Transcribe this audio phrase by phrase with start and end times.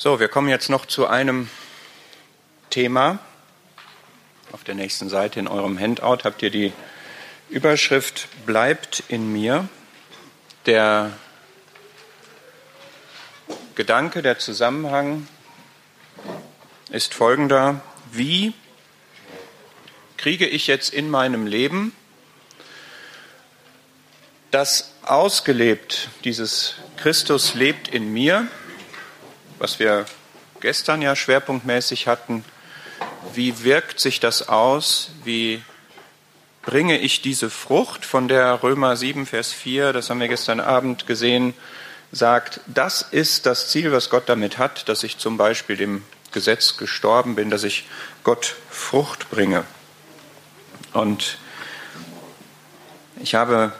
[0.00, 1.50] So, wir kommen jetzt noch zu einem
[2.70, 3.18] Thema.
[4.52, 6.72] Auf der nächsten Seite in eurem Handout habt ihr die
[7.48, 9.68] Überschrift Bleibt in mir.
[10.66, 11.10] Der
[13.74, 15.26] Gedanke, der Zusammenhang
[16.90, 17.80] ist folgender.
[18.12, 18.52] Wie
[20.16, 21.92] kriege ich jetzt in meinem Leben
[24.52, 28.46] das ausgelebt, dieses Christus lebt in mir,
[29.58, 30.06] was wir
[30.60, 32.44] gestern ja schwerpunktmäßig hatten,
[33.34, 35.62] wie wirkt sich das aus, wie
[36.62, 41.06] bringe ich diese Frucht, von der Römer 7, Vers 4, das haben wir gestern Abend
[41.06, 41.54] gesehen,
[42.12, 46.76] sagt, das ist das Ziel, was Gott damit hat, dass ich zum Beispiel dem Gesetz
[46.76, 47.86] gestorben bin, dass ich
[48.24, 49.64] Gott Frucht bringe.
[50.92, 51.38] Und
[53.20, 53.72] ich habe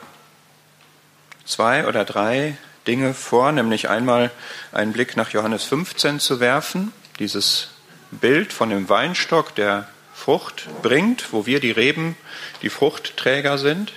[1.44, 2.56] zwei oder drei
[2.88, 4.30] Dinge vor, nämlich einmal
[4.72, 7.68] einen Blick nach Johannes 15 zu werfen, dieses
[8.10, 12.16] Bild von dem Weinstock, der Frucht bringt, wo wir die Reben,
[12.62, 13.92] die Fruchtträger sind.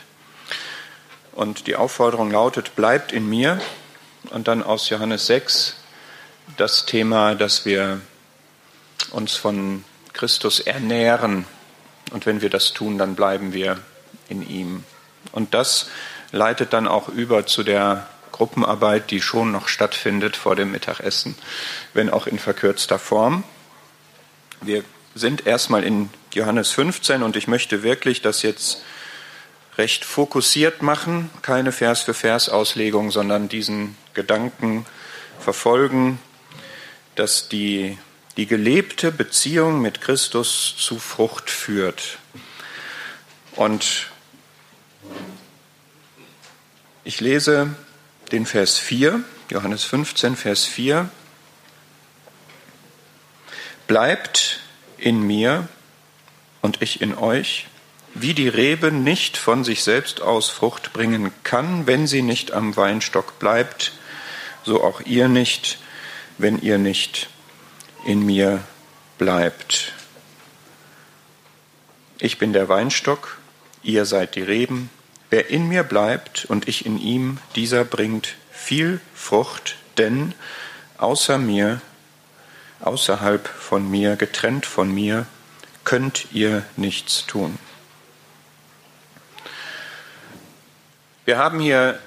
[1.31, 3.59] Und die Aufforderung lautet, bleibt in mir.
[4.29, 5.77] Und dann aus Johannes 6
[6.57, 8.01] das Thema, dass wir
[9.11, 9.83] uns von
[10.13, 11.45] Christus ernähren.
[12.11, 13.79] Und wenn wir das tun, dann bleiben wir
[14.29, 14.83] in ihm.
[15.31, 15.89] Und das
[16.31, 21.35] leitet dann auch über zu der Gruppenarbeit, die schon noch stattfindet vor dem Mittagessen,
[21.93, 23.43] wenn auch in verkürzter Form.
[24.61, 24.83] Wir
[25.15, 28.81] sind erstmal in Johannes 15 und ich möchte wirklich das jetzt
[29.77, 34.85] recht fokussiert machen, keine Vers für Vers Auslegung, sondern diesen Gedanken
[35.39, 36.19] verfolgen,
[37.15, 37.97] dass die,
[38.37, 42.19] die gelebte Beziehung mit Christus zu Frucht führt.
[43.55, 44.07] Und
[47.03, 47.75] ich lese
[48.31, 51.09] den Vers 4, Johannes 15, Vers 4.
[53.87, 54.61] Bleibt
[54.97, 55.67] in mir
[56.61, 57.67] und ich in euch,
[58.13, 62.75] wie die Rebe nicht von sich selbst aus Frucht bringen kann, wenn sie nicht am
[62.75, 63.93] Weinstock bleibt,
[64.63, 65.79] so auch ihr nicht,
[66.37, 67.29] wenn ihr nicht
[68.05, 68.63] in mir
[69.17, 69.93] bleibt.
[72.19, 73.37] Ich bin der Weinstock,
[73.83, 74.89] ihr seid die Reben.
[75.31, 80.33] Wer in mir bleibt und ich in ihm, dieser bringt viel Frucht, denn
[80.97, 81.79] außer mir,
[82.81, 85.25] außerhalb von mir, getrennt von mir,
[85.85, 87.57] könnt ihr nichts tun.
[91.23, 91.97] Wir haben hier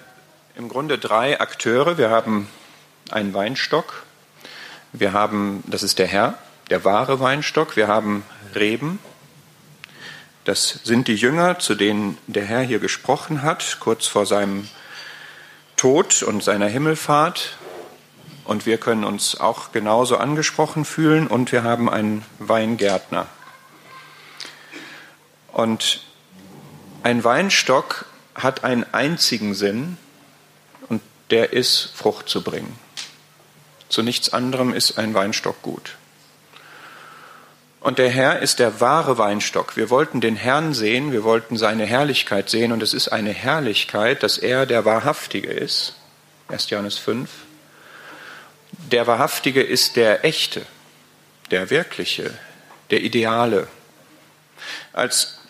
[0.54, 1.96] im Grunde drei Akteure.
[1.96, 2.46] Wir haben
[3.10, 4.02] einen Weinstock.
[4.92, 7.74] Wir haben, das ist der Herr, der wahre Weinstock.
[7.74, 8.22] Wir haben
[8.54, 8.98] Reben,
[10.44, 14.68] das sind die Jünger, zu denen der Herr hier gesprochen hat, kurz vor seinem
[15.76, 17.56] Tod und seiner Himmelfahrt.
[18.44, 21.26] Und wir können uns auch genauso angesprochen fühlen.
[21.26, 23.26] Und wir haben einen Weingärtner.
[25.50, 26.02] Und
[27.02, 28.04] ein Weinstock
[28.34, 29.96] hat einen einzigen Sinn,
[30.88, 31.00] und
[31.30, 32.78] der ist, Frucht zu bringen.
[33.88, 35.96] Zu nichts anderem ist ein Weinstock gut.
[37.84, 39.76] Und der Herr ist der wahre Weinstock.
[39.76, 44.22] Wir wollten den Herrn sehen, wir wollten seine Herrlichkeit sehen und es ist eine Herrlichkeit,
[44.22, 45.94] dass er der Wahrhaftige ist.
[46.48, 46.70] 1.
[46.70, 47.28] Johannes 5.
[48.90, 50.62] Der Wahrhaftige ist der Echte,
[51.50, 52.32] der Wirkliche,
[52.90, 53.68] der Ideale.
[54.94, 55.40] Als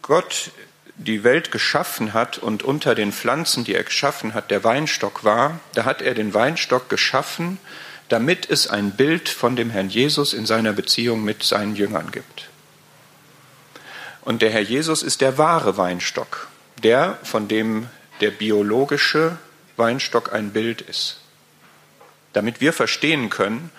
[0.00, 0.52] Gott
[0.96, 5.60] die Welt geschaffen hat und unter den Pflanzen, die er geschaffen hat, der Weinstock war,
[5.74, 7.58] da hat er den Weinstock geschaffen,
[8.08, 12.48] damit es ein Bild von dem Herrn Jesus in seiner Beziehung mit seinen Jüngern gibt.
[14.22, 16.48] Und der Herr Jesus ist der wahre Weinstock,
[16.82, 17.88] der, von dem
[18.20, 19.38] der biologische
[19.76, 21.20] Weinstock ein Bild ist.
[22.32, 23.70] Damit wir verstehen können,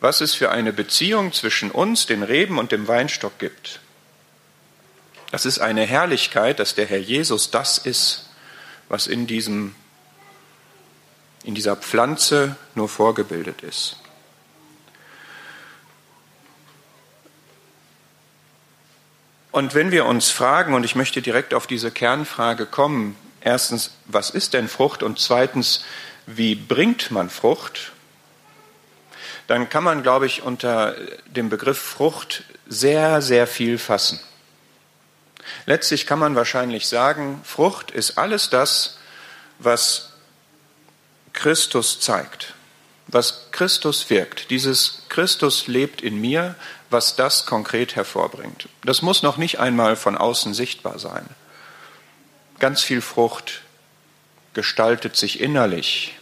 [0.00, 3.80] was es für eine Beziehung zwischen uns, den Reben und dem Weinstock gibt.
[5.30, 8.28] Das ist eine Herrlichkeit, dass der Herr Jesus das ist,
[8.88, 9.74] was in diesem
[11.44, 13.96] in dieser Pflanze nur vorgebildet ist.
[19.50, 24.30] Und wenn wir uns fragen, und ich möchte direkt auf diese Kernfrage kommen, erstens, was
[24.30, 25.02] ist denn Frucht?
[25.02, 25.84] Und zweitens,
[26.26, 27.92] wie bringt man Frucht?
[29.48, 30.94] Dann kann man, glaube ich, unter
[31.26, 34.20] dem Begriff Frucht sehr, sehr viel fassen.
[35.66, 38.98] Letztlich kann man wahrscheinlich sagen, Frucht ist alles das,
[39.58, 40.11] was
[41.32, 42.54] Christus zeigt,
[43.08, 44.50] was Christus wirkt.
[44.50, 46.54] Dieses Christus lebt in mir,
[46.90, 48.68] was das konkret hervorbringt.
[48.84, 51.26] Das muss noch nicht einmal von außen sichtbar sein.
[52.58, 53.62] Ganz viel Frucht
[54.54, 56.14] gestaltet sich innerlich,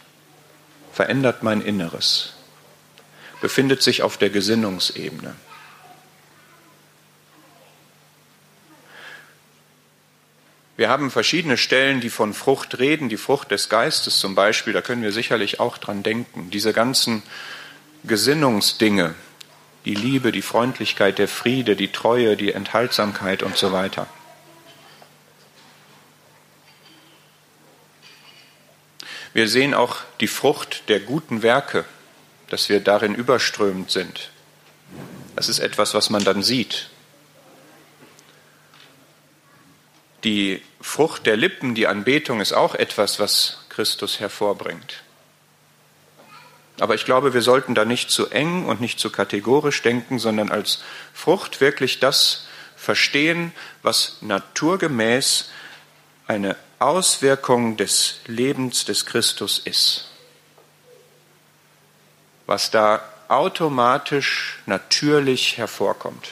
[0.93, 2.33] verändert mein Inneres.
[3.41, 5.35] befindet sich auf der Gesinnungsebene.
[10.81, 14.81] Wir haben verschiedene Stellen, die von Frucht reden, die Frucht des Geistes zum Beispiel, da
[14.81, 16.49] können wir sicherlich auch dran denken.
[16.49, 17.21] Diese ganzen
[18.03, 19.13] Gesinnungsdinge,
[19.85, 24.07] die Liebe, die Freundlichkeit, der Friede, die Treue, die Enthaltsamkeit und so weiter.
[29.33, 31.85] Wir sehen auch die Frucht der guten Werke,
[32.49, 34.31] dass wir darin überströmend sind.
[35.35, 36.89] Das ist etwas, was man dann sieht.
[40.23, 45.03] Die Frucht der Lippen, die Anbetung, ist auch etwas, was Christus hervorbringt.
[46.79, 50.49] Aber ich glaube, wir sollten da nicht zu eng und nicht zu kategorisch denken, sondern
[50.51, 50.83] als
[51.13, 53.51] Frucht wirklich das verstehen,
[53.83, 55.51] was naturgemäß
[56.27, 60.09] eine Auswirkung des Lebens des Christus ist.
[62.47, 66.29] Was da automatisch, natürlich hervorkommt.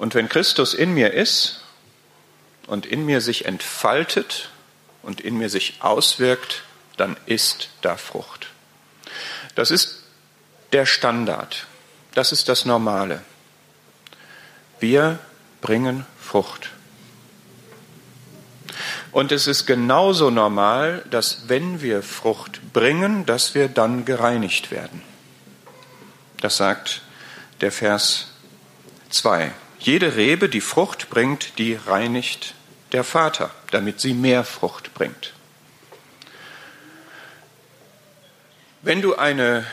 [0.00, 1.60] Und wenn Christus in mir ist
[2.66, 4.48] und in mir sich entfaltet
[5.02, 6.62] und in mir sich auswirkt,
[6.96, 8.46] dann ist da Frucht.
[9.56, 10.04] Das ist
[10.72, 11.66] der Standard.
[12.14, 13.20] Das ist das Normale.
[14.78, 15.18] Wir
[15.60, 16.70] bringen Frucht.
[19.12, 25.02] Und es ist genauso normal, dass wenn wir Frucht bringen, dass wir dann gereinigt werden.
[26.40, 27.02] Das sagt
[27.60, 28.28] der Vers
[29.10, 29.52] 2.
[29.80, 32.54] Jede Rebe, die Frucht bringt, die reinigt
[32.92, 35.32] der Vater, damit sie mehr Frucht bringt.
[38.82, 39.66] Wenn du eine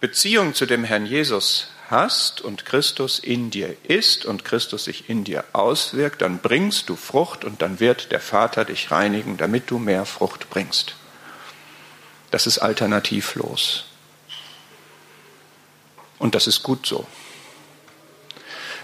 [0.00, 5.22] Beziehung zu dem Herrn Jesus hast und Christus in dir ist und Christus sich in
[5.22, 9.78] dir auswirkt, dann bringst du Frucht und dann wird der Vater dich reinigen, damit du
[9.78, 10.94] mehr Frucht bringst.
[12.32, 13.84] Das ist alternativlos.
[16.18, 17.06] Und das ist gut so.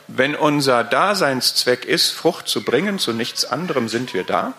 [0.09, 4.55] Wenn unser Daseinszweck ist, Frucht zu bringen, zu nichts anderem sind wir da,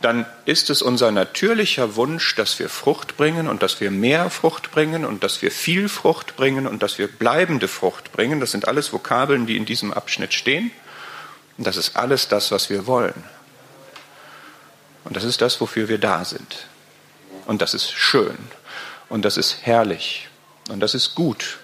[0.00, 4.72] dann ist es unser natürlicher Wunsch, dass wir Frucht bringen und dass wir mehr Frucht
[4.72, 8.40] bringen und dass wir viel Frucht bringen und dass wir bleibende Frucht bringen.
[8.40, 10.70] Das sind alles Vokabeln, die in diesem Abschnitt stehen.
[11.56, 13.24] Und das ist alles das, was wir wollen.
[15.04, 16.66] Und das ist das, wofür wir da sind.
[17.46, 18.38] Und das ist schön.
[19.08, 20.28] Und das ist herrlich.
[20.68, 21.58] Und das ist gut.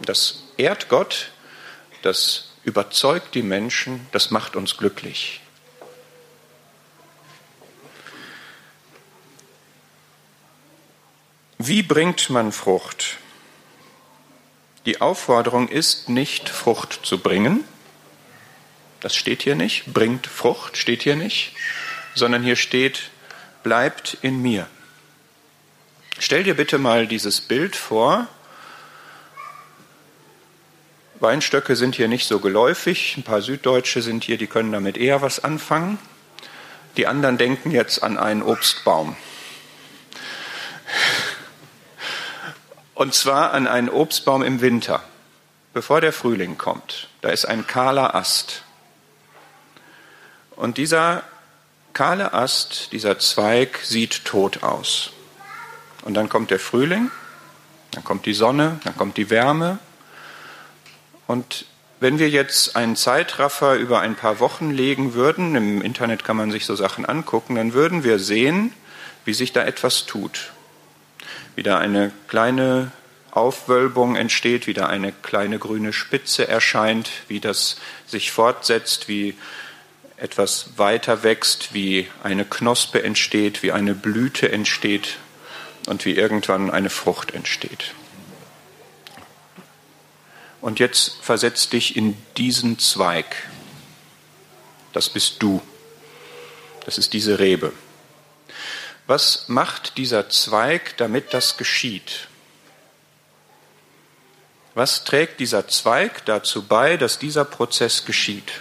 [0.00, 1.30] Das ehrt Gott,
[2.02, 5.40] das überzeugt die Menschen, das macht uns glücklich.
[11.58, 13.16] Wie bringt man Frucht?
[14.84, 17.64] Die Aufforderung ist nicht, Frucht zu bringen.
[19.00, 19.92] Das steht hier nicht.
[19.92, 21.54] Bringt Frucht steht hier nicht.
[22.14, 23.10] Sondern hier steht,
[23.62, 24.68] bleibt in mir.
[26.18, 28.28] Stell dir bitte mal dieses Bild vor,
[31.20, 33.16] Weinstöcke sind hier nicht so geläufig.
[33.16, 35.98] Ein paar Süddeutsche sind hier, die können damit eher was anfangen.
[36.96, 39.16] Die anderen denken jetzt an einen Obstbaum.
[42.94, 45.02] Und zwar an einen Obstbaum im Winter,
[45.74, 47.08] bevor der Frühling kommt.
[47.20, 48.62] Da ist ein kahler Ast.
[50.52, 51.22] Und dieser
[51.92, 55.10] kahle Ast, dieser Zweig sieht tot aus.
[56.02, 57.10] Und dann kommt der Frühling,
[57.90, 59.78] dann kommt die Sonne, dann kommt die Wärme,
[61.26, 61.66] und
[61.98, 66.50] wenn wir jetzt einen Zeitraffer über ein paar Wochen legen würden, im Internet kann man
[66.50, 68.74] sich so Sachen angucken, dann würden wir sehen,
[69.24, 70.52] wie sich da etwas tut.
[71.54, 72.92] Wie da eine kleine
[73.30, 79.34] Aufwölbung entsteht, wie da eine kleine grüne Spitze erscheint, wie das sich fortsetzt, wie
[80.18, 85.16] etwas weiter wächst, wie eine Knospe entsteht, wie eine Blüte entsteht
[85.86, 87.94] und wie irgendwann eine Frucht entsteht.
[90.66, 93.36] Und jetzt versetz dich in diesen Zweig.
[94.92, 95.62] Das bist du.
[96.84, 97.72] Das ist diese Rebe.
[99.06, 102.26] Was macht dieser Zweig, damit das geschieht?
[104.74, 108.60] Was trägt dieser Zweig dazu bei, dass dieser Prozess geschieht?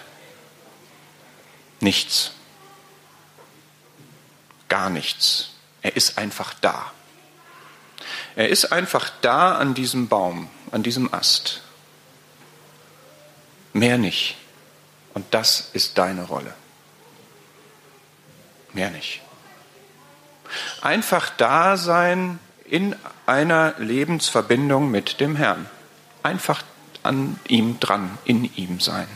[1.80, 2.34] Nichts.
[4.70, 5.54] Gar nichts.
[5.82, 6.92] Er ist einfach da.
[8.36, 11.64] Er ist einfach da an diesem Baum, an diesem Ast.
[13.76, 14.38] Mehr nicht.
[15.14, 16.54] Und das ist deine Rolle.
[18.72, 19.22] Mehr nicht.
[20.82, 25.70] Einfach da sein in einer Lebensverbindung mit dem Herrn.
[26.24, 26.64] Einfach
[27.04, 29.10] an ihm dran, in ihm sein.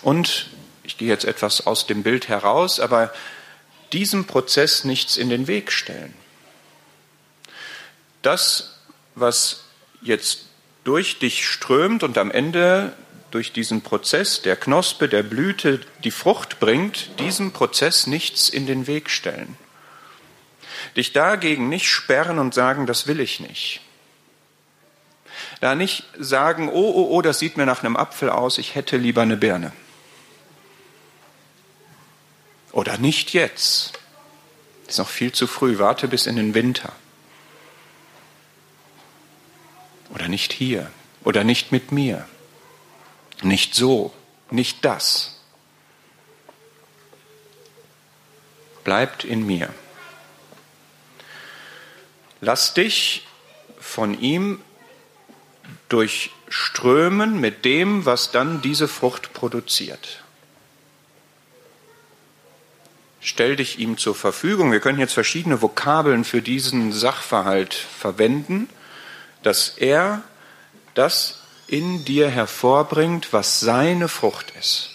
[0.00, 0.48] Und
[0.82, 3.12] ich gehe jetzt etwas aus dem Bild heraus, aber
[3.92, 6.14] diesem Prozess nichts in den Weg stellen.
[8.22, 8.78] Das,
[9.14, 9.64] was
[10.00, 10.46] jetzt
[10.84, 12.92] durch dich strömt und am Ende
[13.30, 18.86] durch diesen Prozess der Knospe, der Blüte die Frucht bringt, diesem Prozess nichts in den
[18.86, 19.56] Weg stellen.
[20.96, 23.80] Dich dagegen nicht sperren und sagen, das will ich nicht.
[25.60, 28.96] Da nicht sagen, oh, oh, oh, das sieht mir nach einem Apfel aus, ich hätte
[28.96, 29.72] lieber eine Birne.
[32.72, 33.92] Oder nicht jetzt.
[34.88, 36.92] Ist noch viel zu früh, warte bis in den Winter.
[40.10, 40.90] Oder nicht hier.
[41.24, 42.26] Oder nicht mit mir.
[43.42, 44.12] Nicht so.
[44.50, 45.40] Nicht das.
[48.84, 49.72] Bleibt in mir.
[52.40, 53.26] Lass dich
[53.78, 54.60] von ihm
[55.88, 60.22] durchströmen mit dem, was dann diese Frucht produziert.
[63.20, 64.72] Stell dich ihm zur Verfügung.
[64.72, 68.68] Wir können jetzt verschiedene Vokabeln für diesen Sachverhalt verwenden,
[69.42, 70.22] dass er
[70.94, 74.90] das in dir hervorbringt, was seine Frucht ist.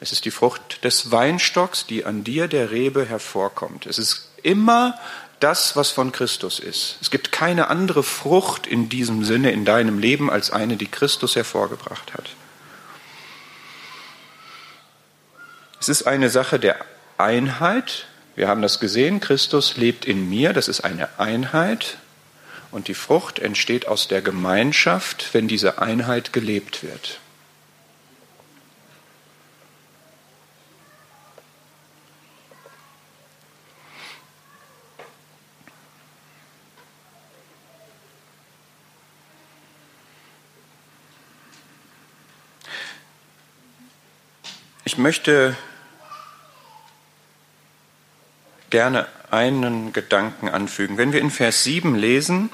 [0.00, 3.86] Es ist die Frucht des Weinstocks, die an dir der Rebe hervorkommt.
[3.86, 4.98] Es ist immer
[5.38, 6.96] das, was von Christus ist.
[7.00, 11.36] Es gibt keine andere Frucht in diesem Sinne in deinem Leben als eine, die Christus
[11.36, 12.30] hervorgebracht hat.
[15.80, 16.84] Es ist eine Sache der
[17.18, 18.06] Einheit.
[18.34, 21.98] Wir haben das gesehen, Christus lebt in mir, das ist eine Einheit.
[22.72, 27.20] Und die Frucht entsteht aus der Gemeinschaft, wenn diese Einheit gelebt wird.
[44.84, 45.56] Ich möchte
[48.70, 50.96] gerne einen Gedanken anfügen.
[50.96, 52.50] Wenn wir in Vers 7 lesen,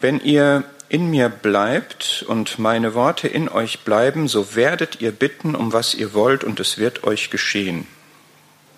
[0.00, 5.54] wenn ihr in mir bleibt und meine Worte in euch bleiben, so werdet ihr bitten,
[5.54, 7.86] um was ihr wollt, und es wird euch geschehen.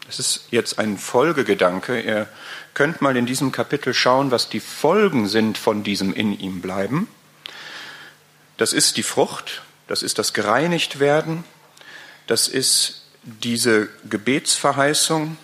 [0.06, 2.00] Das ist jetzt ein Folgegedanke.
[2.00, 2.28] Ihr
[2.74, 7.06] könnt mal in diesem Kapitel schauen, was die Folgen sind von diesem in ihm bleiben.
[8.56, 11.44] Das ist die Frucht, das ist das gereinigt werden,
[12.26, 15.36] das ist diese Gebetsverheißung,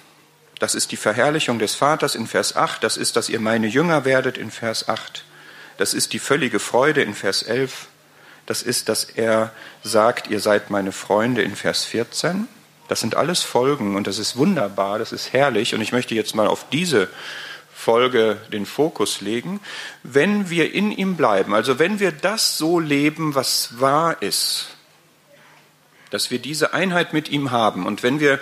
[0.59, 4.05] das ist die Verherrlichung des Vaters in Vers 8, das ist, dass ihr meine Jünger
[4.05, 5.25] werdet in Vers 8,
[5.79, 7.89] das ist die völlige Freude in Vers 11,
[8.47, 9.53] das ist, dass er
[9.83, 12.47] sagt, ihr seid meine Freunde in Vers 14.
[12.89, 16.37] Das sind alles Folgen und das ist wunderbar, das ist herrlich und ich möchte jetzt
[16.37, 17.09] mal auf diese
[17.75, 19.61] Folge den Fokus legen.
[20.05, 24.69] Wenn wir in ihm bleiben, also wenn wir das so leben, was wahr ist,
[26.11, 27.85] dass wir diese Einheit mit ihm haben.
[27.85, 28.39] Und wenn wir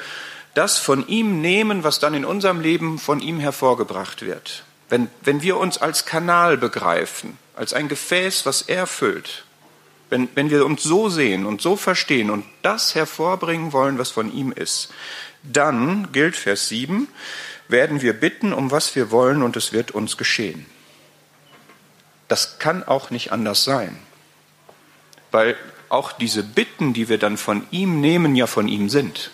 [0.53, 5.43] das von ihm nehmen, was dann in unserem Leben von ihm hervorgebracht wird, wenn, wenn
[5.43, 9.45] wir uns als Kanal begreifen, als ein Gefäß, was er füllt,
[10.11, 14.33] wenn, wenn wir uns so sehen und so verstehen und das hervorbringen wollen, was von
[14.33, 14.93] ihm ist,
[15.43, 17.09] dann gilt Vers 7,
[17.69, 20.67] werden wir bitten, um was wir wollen, und es wird uns geschehen.
[22.29, 23.99] Das kann auch nicht anders sein,
[25.31, 25.57] weil
[25.89, 29.31] auch diese Bitten, die wir dann von ihm nehmen, ja von ihm sind.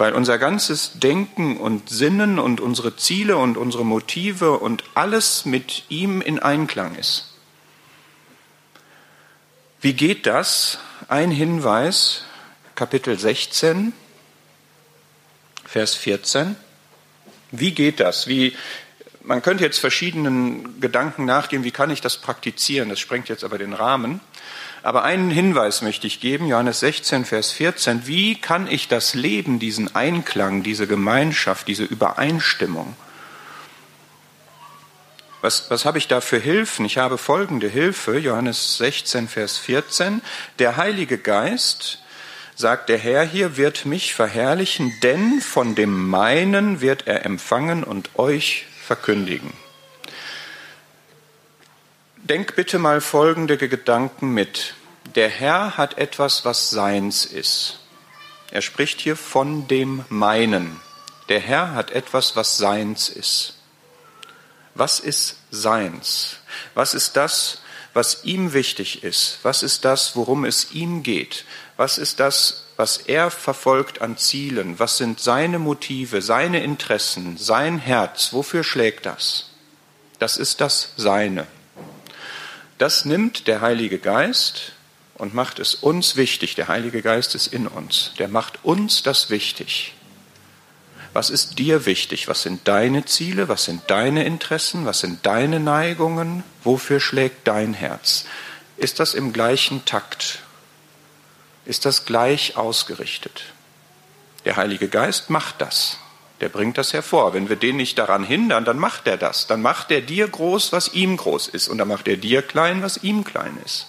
[0.00, 5.84] Weil unser ganzes Denken und Sinnen und unsere Ziele und unsere Motive und alles mit
[5.90, 7.34] ihm in Einklang ist.
[9.82, 10.78] Wie geht das?
[11.08, 12.24] Ein Hinweis,
[12.76, 13.92] Kapitel 16,
[15.66, 16.56] Vers 14.
[17.50, 18.26] Wie geht das?
[18.26, 18.56] Wie,
[19.22, 22.88] man könnte jetzt verschiedenen Gedanken nachgehen, wie kann ich das praktizieren?
[22.88, 24.20] Das sprengt jetzt aber den Rahmen.
[24.82, 28.06] Aber einen Hinweis möchte ich geben, Johannes 16, Vers 14.
[28.06, 32.96] Wie kann ich das Leben, diesen Einklang, diese Gemeinschaft, diese Übereinstimmung?
[35.42, 36.84] Was, was habe ich da für Hilfen?
[36.84, 40.22] Ich habe folgende Hilfe, Johannes 16, Vers 14.
[40.58, 42.02] Der Heilige Geist,
[42.54, 48.18] sagt der Herr hier, wird mich verherrlichen, denn von dem meinen wird er empfangen und
[48.18, 49.52] euch verkündigen.
[52.30, 54.74] Denk bitte mal folgende Gedanken mit.
[55.16, 57.80] Der Herr hat etwas, was seins ist.
[58.52, 60.80] Er spricht hier von dem Meinen.
[61.28, 63.54] Der Herr hat etwas, was seins ist.
[64.76, 66.36] Was ist seins?
[66.74, 67.62] Was ist das,
[67.94, 69.40] was ihm wichtig ist?
[69.42, 71.44] Was ist das, worum es ihm geht?
[71.76, 74.78] Was ist das, was er verfolgt an Zielen?
[74.78, 78.32] Was sind seine Motive, seine Interessen, sein Herz?
[78.32, 79.50] Wofür schlägt das?
[80.20, 81.48] Das ist das Seine.
[82.80, 84.72] Das nimmt der Heilige Geist
[85.12, 86.54] und macht es uns wichtig.
[86.54, 88.12] Der Heilige Geist ist in uns.
[88.18, 89.92] Der macht uns das wichtig.
[91.12, 92.26] Was ist dir wichtig?
[92.26, 93.50] Was sind deine Ziele?
[93.50, 94.86] Was sind deine Interessen?
[94.86, 96.42] Was sind deine Neigungen?
[96.64, 98.24] Wofür schlägt dein Herz?
[98.78, 100.38] Ist das im gleichen Takt?
[101.66, 103.42] Ist das gleich ausgerichtet?
[104.46, 105.98] Der Heilige Geist macht das.
[106.40, 107.34] Der bringt das hervor.
[107.34, 109.46] Wenn wir den nicht daran hindern, dann macht er das.
[109.46, 111.68] Dann macht er dir groß, was ihm groß ist.
[111.68, 113.86] Und dann macht er dir klein, was ihm klein ist.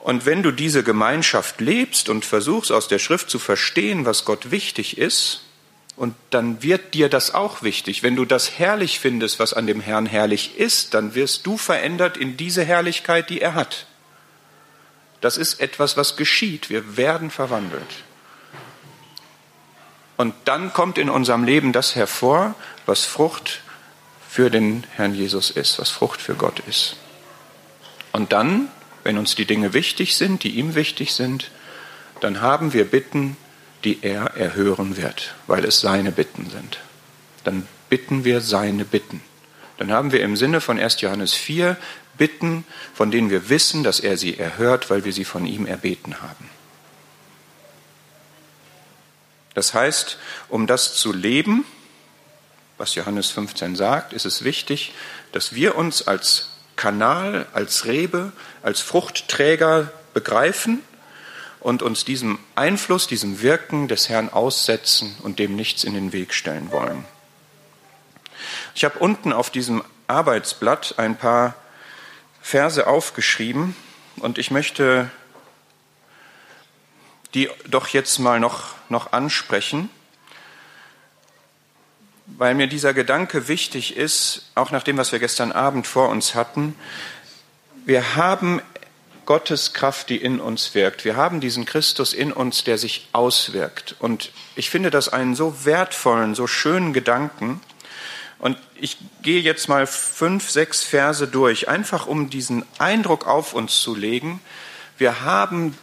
[0.00, 4.50] Und wenn du diese Gemeinschaft lebst und versuchst aus der Schrift zu verstehen, was Gott
[4.50, 5.42] wichtig ist,
[5.96, 8.02] und dann wird dir das auch wichtig.
[8.02, 12.16] Wenn du das herrlich findest, was an dem Herrn herrlich ist, dann wirst du verändert
[12.16, 13.84] in diese Herrlichkeit, die er hat.
[15.20, 16.70] Das ist etwas, was geschieht.
[16.70, 18.04] Wir werden verwandelt.
[20.20, 23.62] Und dann kommt in unserem Leben das hervor, was Frucht
[24.28, 26.96] für den Herrn Jesus ist, was Frucht für Gott ist.
[28.12, 28.68] Und dann
[29.04, 31.50] wenn uns die Dinge wichtig sind, die ihm wichtig sind,
[32.20, 33.36] dann haben wir Bitten,
[33.84, 36.78] die er erhören wird, weil es seine Bitten sind.
[37.44, 39.22] Dann bitten wir seine Bitten.
[39.78, 41.00] Dann haben wir im Sinne von 1.
[41.00, 41.76] Johannes 4
[42.18, 46.20] Bitten, von denen wir wissen, dass er sie erhört, weil wir sie von ihm erbeten
[46.20, 46.50] haben.
[49.54, 51.64] Das heißt, um das zu leben,
[52.78, 54.94] was Johannes 15 sagt, ist es wichtig,
[55.32, 60.80] dass wir uns als Kanal, als Rebe, als Fruchtträger begreifen
[61.60, 66.32] und uns diesem Einfluss, diesem Wirken des Herrn aussetzen und dem nichts in den Weg
[66.32, 67.04] stellen wollen.
[68.74, 71.54] Ich habe unten auf diesem Arbeitsblatt ein paar
[72.40, 73.76] Verse aufgeschrieben
[74.16, 75.10] und ich möchte
[77.34, 79.88] die doch jetzt mal noch, noch ansprechen
[82.38, 86.34] weil mir dieser Gedanke wichtig ist, auch nach dem, was wir gestern Abend vor uns
[86.34, 86.74] hatten.
[87.84, 88.62] Wir haben
[89.26, 91.04] Gottes Kraft, die in uns wirkt.
[91.04, 93.94] Wir haben diesen Christus in uns, der sich auswirkt.
[93.98, 97.60] Und ich finde das einen so wertvollen, so schönen Gedanken.
[98.38, 103.80] Und ich gehe jetzt mal fünf, sechs Verse durch, einfach um diesen Eindruck auf uns
[103.80, 104.40] zu legen.
[104.98, 105.76] Wir haben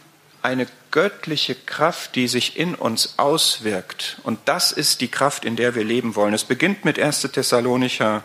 [0.48, 4.16] eine göttliche Kraft, die sich in uns auswirkt.
[4.22, 6.32] Und das ist die Kraft, in der wir leben wollen.
[6.32, 7.20] Es beginnt mit 1.
[7.20, 8.22] Thessalonicher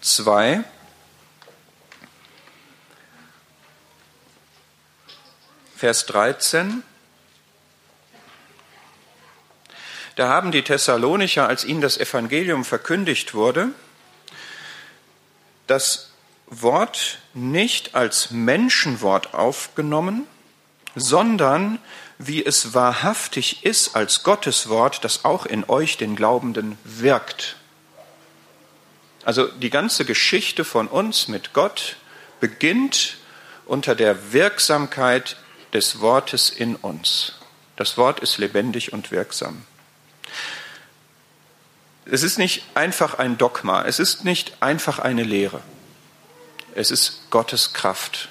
[0.00, 0.64] 2.
[5.76, 6.82] Vers 13.
[10.16, 13.68] Da haben die Thessalonicher, als ihnen das Evangelium verkündigt wurde,
[15.66, 16.12] das
[16.46, 20.26] Wort nicht als Menschenwort aufgenommen,
[21.00, 21.78] sondern
[22.18, 27.56] wie es wahrhaftig ist als Gottes Wort, das auch in euch, den Glaubenden, wirkt.
[29.24, 31.96] Also die ganze Geschichte von uns mit Gott
[32.40, 33.18] beginnt
[33.66, 35.36] unter der Wirksamkeit
[35.72, 37.34] des Wortes in uns.
[37.76, 39.62] Das Wort ist lebendig und wirksam.
[42.06, 45.60] Es ist nicht einfach ein Dogma, es ist nicht einfach eine Lehre.
[46.74, 48.30] Es ist Gottes Kraft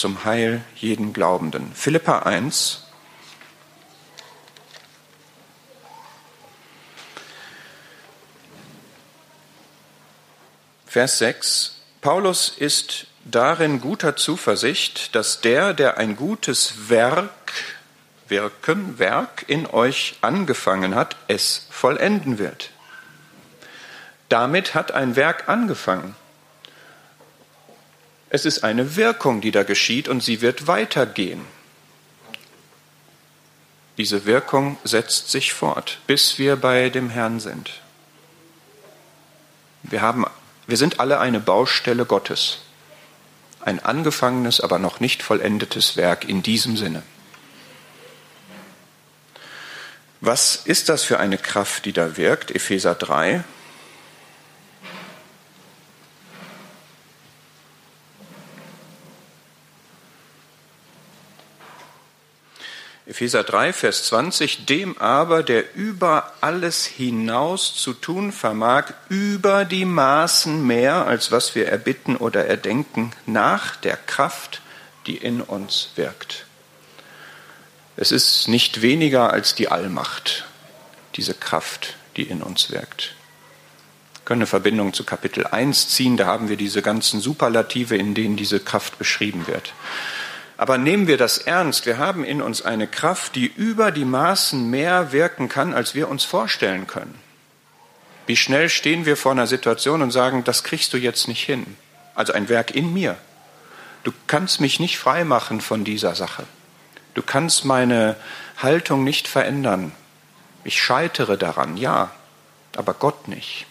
[0.00, 1.72] zum Heil jeden Glaubenden.
[1.74, 2.86] Philippa 1.
[10.86, 11.82] Vers 6.
[12.00, 17.52] Paulus ist darin guter Zuversicht, dass der, der ein gutes Werk,
[18.26, 22.70] Wirken, Werk in euch angefangen hat, es vollenden wird.
[24.30, 26.16] Damit hat ein Werk angefangen.
[28.30, 31.44] Es ist eine Wirkung, die da geschieht und sie wird weitergehen.
[33.98, 37.80] Diese Wirkung setzt sich fort, bis wir bei dem Herrn sind.
[39.82, 40.24] Wir, haben,
[40.66, 42.60] wir sind alle eine Baustelle Gottes.
[43.60, 47.02] Ein angefangenes, aber noch nicht vollendetes Werk in diesem Sinne.
[50.20, 52.50] Was ist das für eine Kraft, die da wirkt?
[52.52, 53.42] Epheser 3,
[63.10, 69.84] Epheser 3, Vers 20, dem aber, der über alles hinaus zu tun vermag, über die
[69.84, 74.62] Maßen mehr, als was wir erbitten oder erdenken, nach der Kraft,
[75.08, 76.46] die in uns wirkt.
[77.96, 80.44] Es ist nicht weniger als die Allmacht,
[81.16, 83.16] diese Kraft, die in uns wirkt.
[84.14, 88.14] Wir können eine Verbindung zu Kapitel 1 ziehen, da haben wir diese ganzen Superlative, in
[88.14, 89.72] denen diese Kraft beschrieben wird.
[90.60, 91.86] Aber nehmen wir das ernst.
[91.86, 96.10] Wir haben in uns eine Kraft, die über die Maßen mehr wirken kann, als wir
[96.10, 97.18] uns vorstellen können.
[98.26, 101.78] Wie schnell stehen wir vor einer Situation und sagen, das kriegst du jetzt nicht hin.
[102.14, 103.16] Also ein Werk in mir.
[104.04, 106.44] Du kannst mich nicht freimachen von dieser Sache.
[107.14, 108.14] Du kannst meine
[108.58, 109.92] Haltung nicht verändern.
[110.62, 112.10] Ich scheitere daran, ja,
[112.76, 113.64] aber Gott nicht.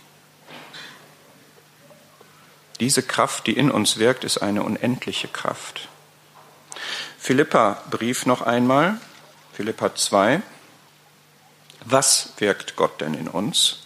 [2.79, 5.87] Diese Kraft, die in uns wirkt, ist eine unendliche Kraft.
[7.19, 8.97] Philippa Brief noch einmal,
[9.53, 10.41] Philippa 2.
[11.85, 13.79] Was wirkt Gott denn in uns?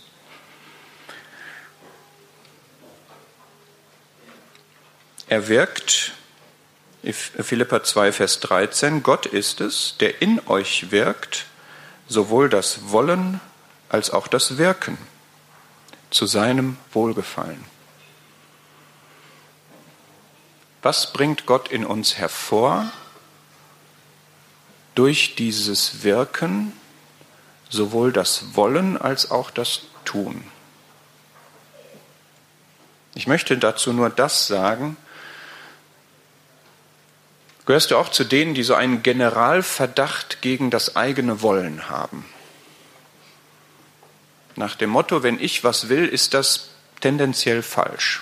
[5.28, 6.13] Er wirkt,
[7.02, 11.46] Philippa 2, Vers 13, Gott ist es, der in euch wirkt,
[12.08, 13.41] sowohl das Wollen
[13.89, 14.98] als auch das Wirken
[16.12, 17.65] zu seinem Wohlgefallen.
[20.84, 22.91] Was bringt Gott in uns hervor
[24.96, 26.74] durch dieses Wirken,
[27.70, 30.44] sowohl das Wollen als auch das Tun?
[33.16, 34.98] Ich möchte dazu nur das sagen,
[37.66, 42.26] Gehörst du auch zu denen, die so einen Generalverdacht gegen das eigene Wollen haben?
[44.56, 48.22] Nach dem Motto, wenn ich was will, ist das tendenziell falsch.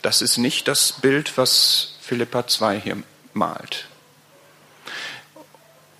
[0.00, 3.02] Das ist nicht das Bild, was Philippa 2 hier
[3.34, 3.88] malt.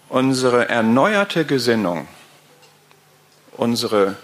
[0.09, 2.09] Unsere erneuerte Gesinnung,
[3.53, 4.17] unsere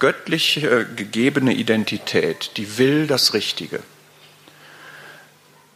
[0.00, 3.80] göttliche gegebene Identität, die will das Richtige.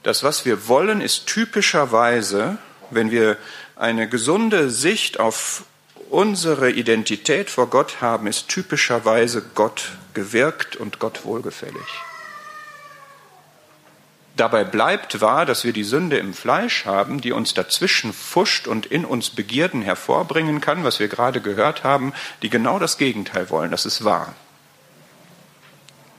[0.03, 2.59] Das, was wir wollen, ist typischerweise,
[2.91, 3.37] wenn wir
[3.77, 5.65] eine gesunde Sicht auf
[6.11, 11.83] unsere Identität vor Gott haben, ist typischerweise Gott gewirkt und Gott wohlgefällig.
[14.37, 18.87] Dabei bleibt wahr, dass wir die Sünde im Fleisch haben, die uns dazwischen fuscht und
[18.87, 23.71] in uns Begierden hervorbringen kann, was wir gerade gehört haben, die genau das Gegenteil wollen.
[23.71, 24.35] Das ist wahr.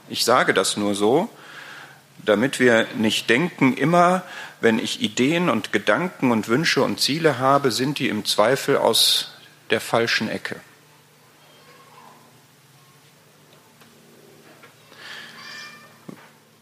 [0.08, 1.28] Ich sage das nur so,
[2.24, 4.22] damit wir nicht denken, immer
[4.60, 9.34] wenn ich Ideen und Gedanken und Wünsche und Ziele habe, sind die im Zweifel aus
[9.68, 10.56] der falschen Ecke.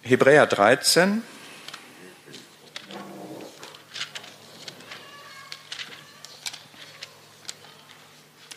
[0.03, 1.23] Hebräer 13.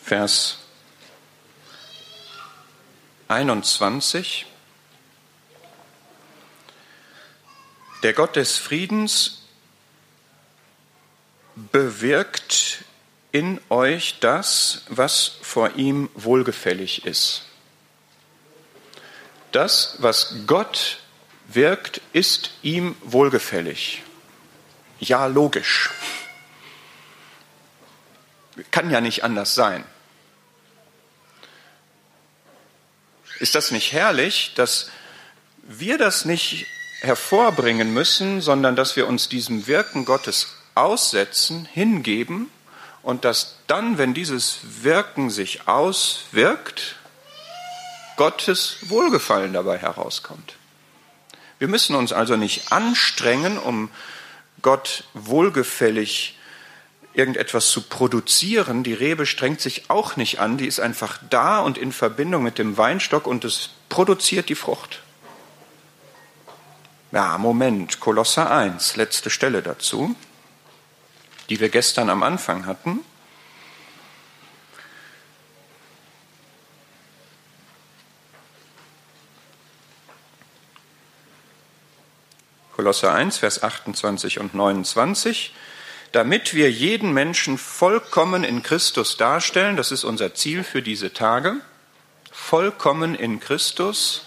[0.08, 0.56] Vers
[3.28, 4.46] 21.
[8.02, 9.42] Der Gott des Friedens
[11.56, 12.84] bewirkt
[13.32, 17.42] in euch das, was vor ihm wohlgefällig ist.
[19.52, 21.00] Das, was Gott
[21.48, 24.02] wirkt, ist ihm wohlgefällig.
[25.00, 25.90] Ja, logisch.
[28.70, 29.84] Kann ja nicht anders sein.
[33.40, 34.90] Ist das nicht herrlich, dass
[35.62, 36.66] wir das nicht
[37.00, 42.50] hervorbringen müssen, sondern dass wir uns diesem Wirken Gottes aussetzen, hingeben
[43.02, 46.96] und dass dann, wenn dieses Wirken sich auswirkt,
[48.16, 50.54] Gottes Wohlgefallen dabei herauskommt.
[51.58, 53.90] Wir müssen uns also nicht anstrengen, um
[54.62, 56.37] Gott wohlgefällig
[57.18, 58.84] irgendetwas zu produzieren.
[58.84, 62.58] Die Rebe strengt sich auch nicht an, die ist einfach da und in Verbindung mit
[62.58, 65.02] dem Weinstock und es produziert die Frucht.
[67.10, 70.14] Ja, Moment, Kolosser 1, letzte Stelle dazu,
[71.48, 73.00] die wir gestern am Anfang hatten.
[82.76, 85.52] Kolosser 1, Vers 28 und 29,
[86.12, 91.56] damit wir jeden Menschen vollkommen in Christus darstellen, das ist unser Ziel für diese Tage,
[92.30, 94.24] vollkommen in Christus,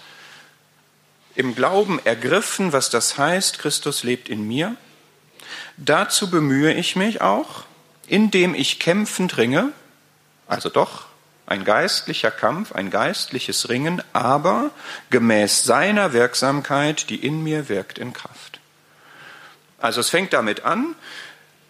[1.34, 4.76] im Glauben ergriffen, was das heißt, Christus lebt in mir.
[5.76, 7.64] Dazu bemühe ich mich auch,
[8.06, 9.72] indem ich kämpfend ringe,
[10.46, 11.06] also doch
[11.46, 14.70] ein geistlicher Kampf, ein geistliches Ringen, aber
[15.10, 18.60] gemäß seiner Wirksamkeit, die in mir wirkt in Kraft.
[19.78, 20.94] Also es fängt damit an,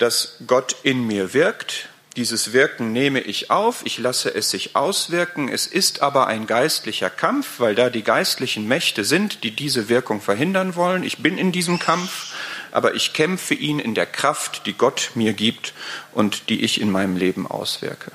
[0.02, 5.48] dass Gott in mir wirkt, dieses Wirken nehme ich auf, ich lasse es sich auswirken.
[5.48, 10.20] Es ist aber ein geistlicher Kampf, weil da die geistlichen Mächte sind, die diese Wirkung
[10.20, 11.04] verhindern wollen.
[11.04, 12.34] Ich bin in diesem Kampf,
[12.70, 15.72] aber ich kämpfe ihn in der Kraft, die Gott mir gibt
[16.12, 18.12] und die ich in meinem Leben auswirke.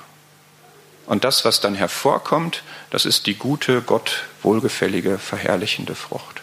[1.06, 6.42] Und das, was dann hervorkommt, das ist die gute, Gott wohlgefällige, verherrlichende Frucht.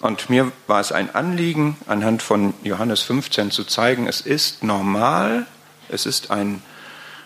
[0.00, 5.46] Und mir war es ein Anliegen, anhand von Johannes 15 zu zeigen, es ist normal,
[5.88, 6.62] es ist ein,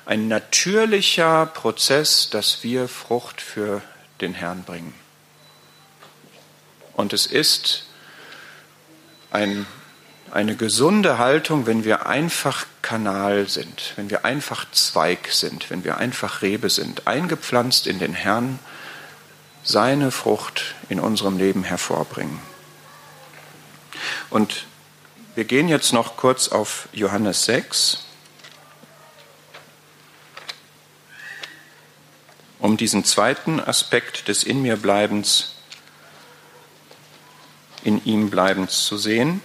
[0.06, 3.82] ein natürlicher Prozess, dass wir Frucht für
[4.20, 4.94] den Herrn bringen.
[6.94, 7.86] Und es ist
[9.30, 9.66] ein,
[10.30, 15.98] eine gesunde Haltung, wenn wir einfach Kanal sind, wenn wir einfach Zweig sind, wenn wir
[15.98, 18.58] einfach Rebe sind, eingepflanzt in den Herrn,
[19.62, 22.51] seine Frucht in unserem Leben hervorbringen.
[24.30, 24.66] Und
[25.34, 28.04] wir gehen jetzt noch kurz auf Johannes 6,
[32.58, 35.56] um diesen zweiten Aspekt des In mir Bleibens,
[37.82, 39.42] in ihm Bleibens zu sehen.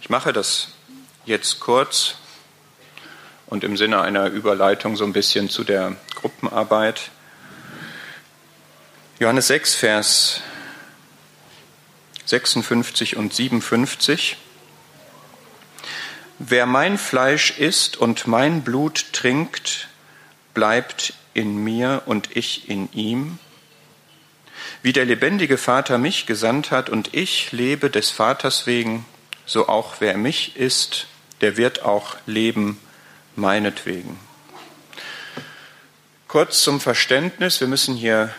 [0.00, 0.68] Ich mache das
[1.24, 2.16] jetzt kurz
[3.46, 7.10] und im Sinne einer Überleitung so ein bisschen zu der Gruppenarbeit.
[9.18, 10.40] Johannes 6, Vers
[12.26, 14.36] 56 und 57.
[16.38, 19.88] Wer mein Fleisch isst und mein Blut trinkt,
[20.52, 23.38] bleibt in mir und ich in ihm.
[24.82, 29.04] Wie der lebendige Vater mich gesandt hat und ich lebe des Vaters wegen,
[29.46, 31.06] so auch wer mich isst,
[31.40, 32.80] der wird auch leben
[33.36, 34.18] meinetwegen.
[36.28, 38.34] Kurz zum Verständnis, wir müssen hier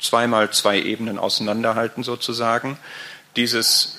[0.00, 2.76] zweimal zwei Ebenen auseinanderhalten sozusagen.
[3.36, 3.98] Dieses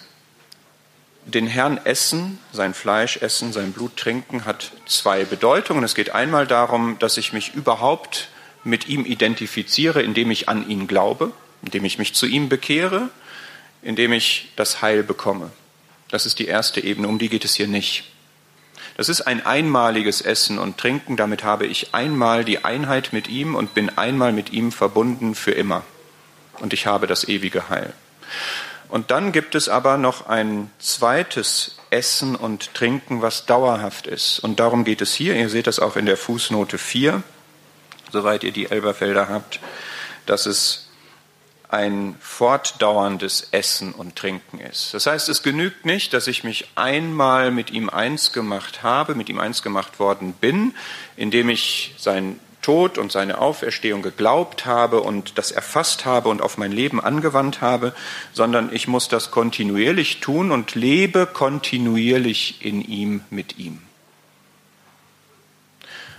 [1.26, 5.84] den Herrn essen, sein Fleisch essen, sein Blut trinken, hat zwei Bedeutungen.
[5.84, 8.30] Es geht einmal darum, dass ich mich überhaupt
[8.64, 13.10] mit ihm identifiziere, indem ich an ihn glaube, indem ich mich zu ihm bekehre,
[13.82, 15.52] indem ich das Heil bekomme.
[16.10, 18.13] Das ist die erste Ebene, um die geht es hier nicht.
[18.96, 23.56] Das ist ein einmaliges Essen und Trinken, damit habe ich einmal die Einheit mit ihm
[23.56, 25.84] und bin einmal mit ihm verbunden für immer.
[26.60, 27.94] Und ich habe das ewige Heil.
[28.90, 34.38] Und dann gibt es aber noch ein zweites Essen und Trinken, was dauerhaft ist.
[34.40, 35.36] Und darum geht es hier.
[35.36, 37.24] Ihr seht das auch in der Fußnote 4,
[38.12, 39.60] soweit ihr die Elberfelder habt,
[40.28, 40.90] dass es
[41.74, 44.94] ein fortdauerndes Essen und Trinken ist.
[44.94, 49.28] Das heißt, es genügt nicht, dass ich mich einmal mit ihm eins gemacht habe, mit
[49.28, 50.76] ihm eins gemacht worden bin,
[51.16, 56.60] indem ich sein Tod und seine Auferstehung geglaubt habe und das erfasst habe und auf
[56.60, 57.96] mein Leben angewandt habe,
[58.34, 63.82] sondern ich muss das kontinuierlich tun und lebe kontinuierlich in ihm mit ihm.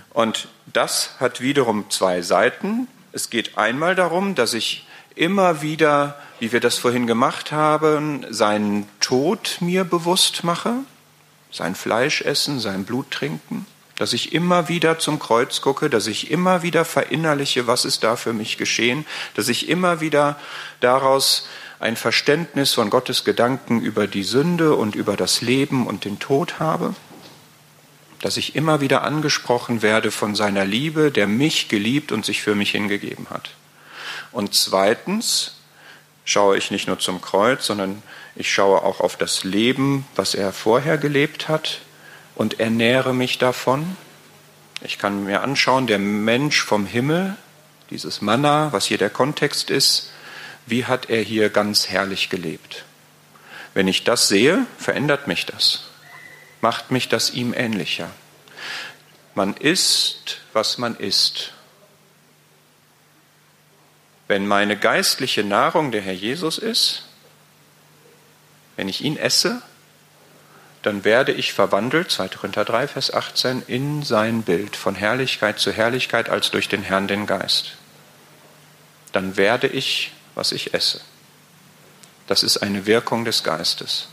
[0.09, 2.89] Und das hat wiederum zwei Seiten.
[3.13, 4.84] Es geht einmal darum, dass ich
[5.15, 10.73] immer wieder, wie wir das vorhin gemacht haben, seinen Tod mir bewusst mache,
[11.51, 16.29] sein Fleisch essen, sein Blut trinken, dass ich immer wieder zum Kreuz gucke, dass ich
[16.29, 20.37] immer wieder verinnerliche, was ist da für mich geschehen, dass ich immer wieder
[20.81, 21.47] daraus
[21.79, 26.59] ein Verständnis von Gottes Gedanken über die Sünde und über das Leben und den Tod
[26.59, 26.93] habe,
[28.21, 32.55] dass ich immer wieder angesprochen werde von seiner Liebe, der mich geliebt und sich für
[32.55, 33.51] mich hingegeben hat.
[34.35, 35.55] Und zweitens
[36.25, 38.03] schaue ich nicht nur zum Kreuz, sondern
[38.35, 41.79] ich schaue auch auf das Leben, was er vorher gelebt hat
[42.35, 43.95] und ernähre mich davon.
[44.81, 47.37] Ich kann mir anschauen, der Mensch vom Himmel,
[47.91, 50.11] dieses Manna, was hier der Kontext ist,
[50.65, 52.83] wie hat er hier ganz herrlich gelebt.
[53.73, 55.85] Wenn ich das sehe, verändert mich das,
[56.59, 58.09] macht mich das ihm ähnlicher.
[59.33, 61.54] Man ist, was man ist.
[64.27, 67.03] Wenn meine geistliche Nahrung der Herr Jesus ist,
[68.75, 69.61] wenn ich ihn esse,
[70.81, 72.29] dann werde ich verwandelt, 2.
[72.29, 77.07] Korinther 3, Vers 18, in sein Bild, von Herrlichkeit zu Herrlichkeit als durch den Herrn
[77.07, 77.73] den Geist.
[79.11, 81.01] Dann werde ich, was ich esse.
[82.27, 84.09] Das ist eine Wirkung des Geistes.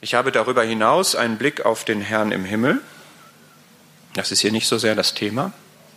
[0.00, 2.82] Ich habe darüber hinaus einen Blick auf den Herrn im Himmel.
[4.14, 5.52] Das ist hier nicht so sehr das Thema,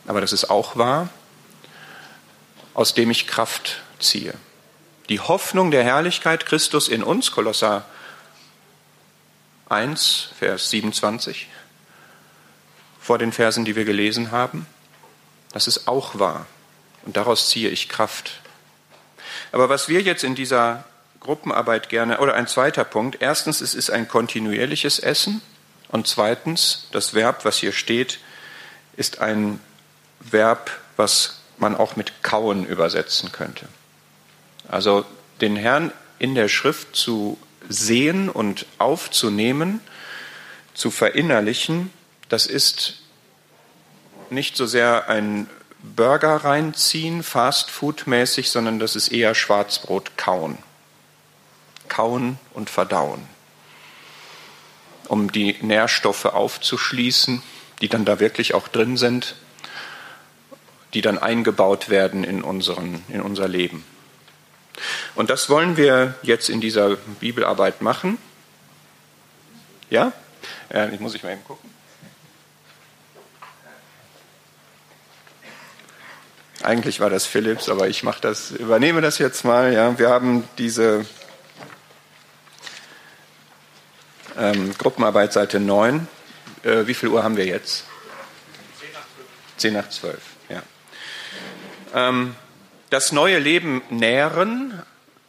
[0.07, 1.09] aber das ist auch wahr,
[2.73, 4.33] aus dem ich Kraft ziehe.
[5.09, 7.85] Die Hoffnung der Herrlichkeit Christus in uns, Kolosser
[9.69, 11.47] 1, Vers 27,
[12.99, 14.65] vor den Versen, die wir gelesen haben,
[15.53, 16.45] das ist auch wahr.
[17.05, 18.41] Und daraus ziehe ich Kraft.
[19.51, 20.85] Aber was wir jetzt in dieser
[21.19, 25.41] Gruppenarbeit gerne, oder ein zweiter Punkt, erstens, es ist ein kontinuierliches Essen,
[25.89, 28.19] und zweitens, das Verb, was hier steht,
[28.95, 29.59] ist ein
[30.19, 33.67] Verb, was man auch mit kauen übersetzen könnte.
[34.67, 35.05] Also
[35.41, 37.37] den Herrn in der Schrift zu
[37.69, 39.81] sehen und aufzunehmen,
[40.73, 41.91] zu verinnerlichen,
[42.29, 42.99] das ist
[44.29, 50.57] nicht so sehr ein Burger reinziehen, Fastfood mäßig, sondern das ist eher Schwarzbrot kauen.
[51.87, 53.27] kauen und verdauen,
[55.07, 57.41] um die Nährstoffe aufzuschließen,
[57.81, 59.35] die dann da wirklich auch drin sind,
[60.93, 63.83] die dann eingebaut werden in, unseren, in unser Leben.
[65.15, 68.17] Und das wollen wir jetzt in dieser Bibelarbeit machen.
[69.89, 70.11] Ja?
[70.71, 71.69] Ja, ich muss ich mal eben gucken.
[76.63, 79.73] Eigentlich war das Philips, aber ich mache das, übernehme das jetzt mal.
[79.73, 81.05] Ja, wir haben diese
[84.37, 86.07] ähm, Gruppenarbeit Seite 9.
[86.63, 87.85] Äh, wie viel Uhr haben wir jetzt?
[89.57, 90.19] 10 nach 12.
[90.49, 90.61] ja.
[91.93, 92.35] Ähm,
[92.89, 94.81] das neue Leben nähren,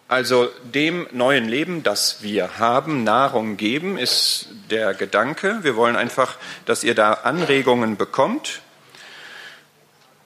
[0.06, 5.58] also dem neuen Leben, das wir haben, Nahrung geben, ist der Gedanke.
[5.62, 8.60] Wir wollen einfach, dass ihr da Anregungen bekommt.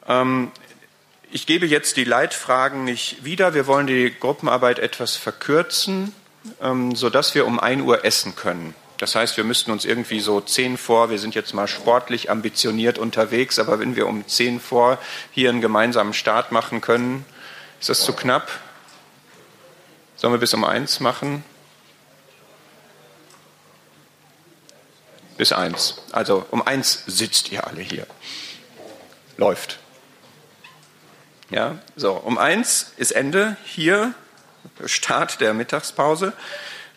[0.06, 0.52] Ähm,
[1.30, 3.54] ich gebe jetzt die Leitfragen nicht wieder.
[3.54, 6.14] Wir wollen die Gruppenarbeit etwas verkürzen,
[6.60, 8.74] ähm, sodass wir um 1 Uhr essen können.
[8.98, 12.98] Das heißt, wir müssten uns irgendwie so 10 vor, wir sind jetzt mal sportlich ambitioniert
[12.98, 14.98] unterwegs, aber wenn wir um 10 vor
[15.32, 17.24] hier einen gemeinsamen Start machen können,
[17.80, 18.48] ist das zu knapp?
[20.16, 21.44] Sollen wir bis um 1 machen?
[25.36, 25.96] Bis 1.
[26.12, 28.06] Also um 1 sitzt ihr alle hier.
[29.36, 29.80] Läuft.
[31.52, 34.14] Ja, so, um eins ist Ende hier,
[34.86, 36.32] Start der Mittagspause,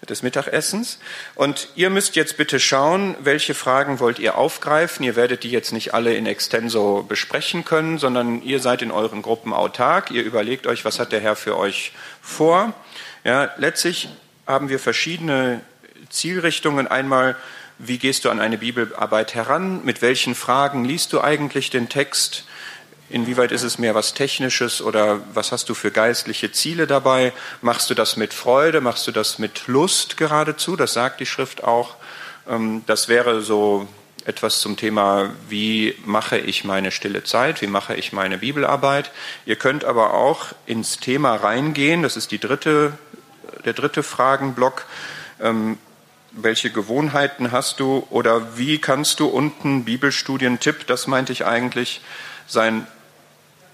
[0.09, 0.99] des Mittagessens.
[1.35, 5.03] Und ihr müsst jetzt bitte schauen, welche Fragen wollt ihr aufgreifen.
[5.03, 9.21] Ihr werdet die jetzt nicht alle in extenso besprechen können, sondern ihr seid in euren
[9.21, 10.11] Gruppen autark.
[10.11, 12.73] Ihr überlegt euch, was hat der Herr für euch vor.
[13.23, 14.09] Ja, letztlich
[14.45, 15.61] haben wir verschiedene
[16.09, 16.87] Zielrichtungen.
[16.87, 17.35] Einmal,
[17.77, 19.83] wie gehst du an eine Bibelarbeit heran?
[19.83, 22.45] Mit welchen Fragen liest du eigentlich den Text?
[23.09, 27.33] Inwieweit ist es mehr was Technisches oder was hast du für geistliche Ziele dabei?
[27.61, 28.81] Machst du das mit Freude?
[28.81, 30.75] Machst du das mit Lust geradezu?
[30.75, 31.95] Das sagt die Schrift auch.
[32.49, 33.87] Ähm, das wäre so
[34.25, 39.11] etwas zum Thema, wie mache ich meine stille Zeit, wie mache ich meine Bibelarbeit.
[39.45, 42.93] Ihr könnt aber auch ins Thema reingehen, das ist die dritte,
[43.65, 44.85] der dritte Fragenblock.
[45.39, 45.77] Ähm,
[46.31, 52.01] welche Gewohnheiten hast du oder wie kannst du unten Bibelstudientipp, das meinte ich eigentlich,
[52.47, 52.87] sein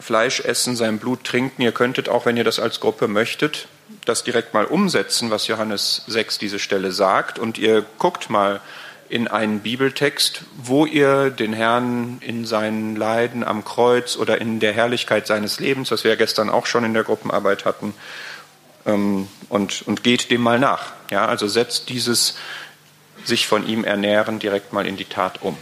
[0.01, 1.61] Fleisch essen, sein Blut trinken.
[1.61, 3.67] Ihr könntet auch, wenn ihr das als Gruppe möchtet,
[4.05, 7.39] das direkt mal umsetzen, was Johannes 6 diese Stelle sagt.
[7.39, 8.61] Und ihr guckt mal
[9.09, 14.71] in einen Bibeltext, wo ihr den Herrn in seinen Leiden am Kreuz oder in der
[14.71, 17.93] Herrlichkeit seines Lebens, was wir ja gestern auch schon in der Gruppenarbeit hatten,
[18.85, 20.93] ähm, und, und geht dem mal nach.
[21.11, 22.35] Ja, also setzt dieses
[23.23, 25.57] sich von ihm ernähren direkt mal in die Tat um.